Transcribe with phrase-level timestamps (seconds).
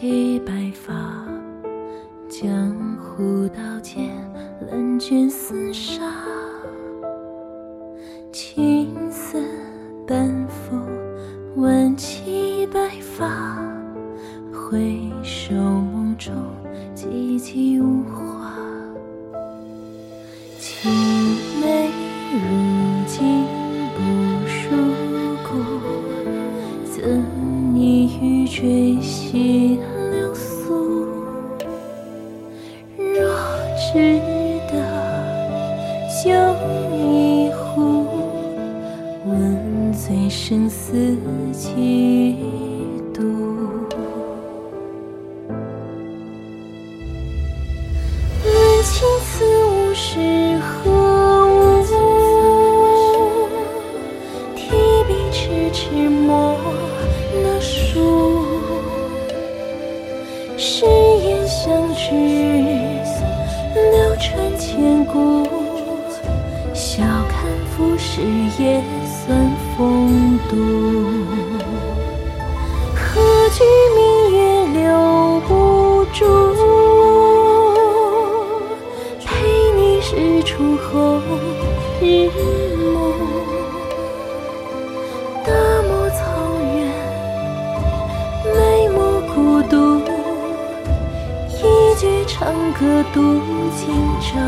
[0.00, 0.92] 起白发，
[2.28, 4.10] 江湖刀剑，
[4.68, 6.02] 冷卷厮杀，
[8.32, 9.40] 青丝
[10.04, 10.76] 半拂，
[11.54, 13.56] 挽起白发，
[14.52, 16.34] 回首梦中，
[16.96, 18.52] 寂寂无话。
[20.58, 20.90] 青
[33.94, 34.00] 只
[34.72, 34.74] 得
[36.24, 36.32] 酒
[36.96, 38.08] 一壶，
[39.24, 41.16] 问醉生死
[41.52, 42.34] 几
[68.14, 68.20] 是
[68.62, 68.80] 也
[69.26, 70.54] 算风度。
[72.94, 73.64] 何惧
[73.96, 73.98] 明
[74.30, 75.50] 月留不
[76.12, 76.22] 住？
[79.24, 79.26] 陪
[79.74, 81.18] 你日出后
[82.00, 82.38] 日暮。
[85.44, 85.50] 大
[85.82, 86.22] 漠草
[86.62, 86.86] 原，
[88.54, 88.56] 美
[88.90, 88.96] 墨
[89.34, 89.74] 孤独。
[91.50, 91.60] 一
[91.96, 92.38] 句长
[92.74, 92.78] 歌
[93.12, 93.18] 渡
[93.76, 93.82] 今
[94.20, 94.38] 朝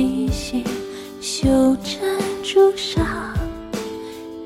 [0.00, 0.64] 细细
[1.20, 2.00] 修栈
[2.42, 3.34] 朱砂，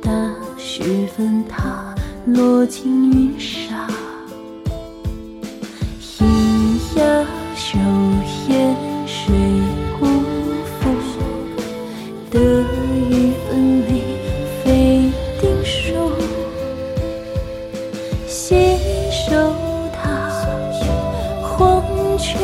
[0.03, 0.10] 大
[0.59, 0.82] 雪
[1.16, 1.94] 纷沓
[2.26, 3.87] 落尽云沙。
[6.00, 6.25] 喑
[6.97, 7.78] 哑休
[8.48, 8.76] 咽
[9.06, 9.32] 水
[10.00, 10.03] 无
[10.81, 10.91] 负，
[12.32, 12.41] 得
[13.09, 14.03] 与分离
[14.64, 16.10] 非定数。
[18.26, 18.76] 携
[19.12, 19.54] 手
[19.93, 20.03] 他，
[21.41, 21.84] 黄
[22.19, 22.41] 泉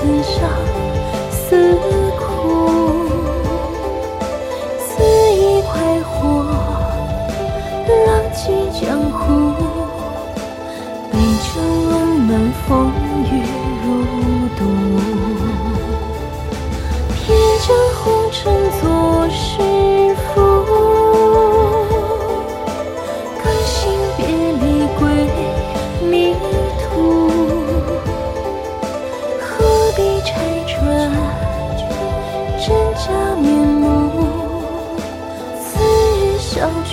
[0.00, 0.48] 三寸上
[1.30, 1.74] 思
[2.18, 2.24] 苦。
[4.78, 5.02] 似
[5.34, 6.46] 一块火，
[8.06, 8.40] 浪迹
[8.80, 9.52] 江湖，
[11.12, 12.30] 杯酒冷暖
[12.66, 12.90] 风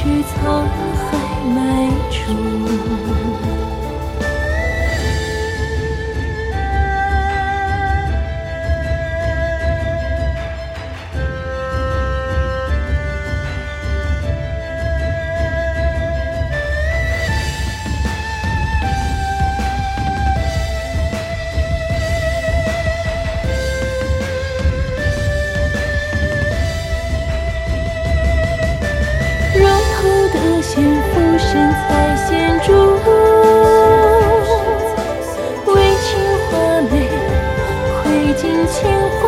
[0.07, 0.63] 于沧
[0.95, 1.17] 海
[1.53, 3.56] 埋处。
[30.77, 32.67] 的仙妇身采仙珠，
[35.73, 36.07] 为情
[36.51, 36.51] 画
[36.91, 36.93] 眉，
[38.03, 38.77] 绘尽铅
[39.19, 39.26] 华。